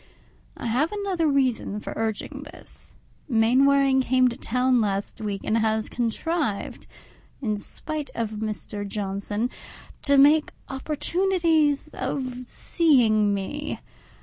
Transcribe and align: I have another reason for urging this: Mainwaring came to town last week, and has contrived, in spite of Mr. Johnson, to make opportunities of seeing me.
I 0.57 0.65
have 0.65 0.91
another 0.91 1.27
reason 1.27 1.79
for 1.79 1.93
urging 1.95 2.41
this: 2.41 2.95
Mainwaring 3.29 4.01
came 4.01 4.29
to 4.29 4.35
town 4.35 4.81
last 4.81 5.21
week, 5.21 5.41
and 5.43 5.59
has 5.59 5.89
contrived, 5.89 6.87
in 7.39 7.55
spite 7.57 8.09
of 8.15 8.31
Mr. 8.31 8.83
Johnson, 8.87 9.51
to 10.01 10.17
make 10.17 10.53
opportunities 10.69 11.89
of 11.89 12.47
seeing 12.47 13.31
me. 13.35 13.79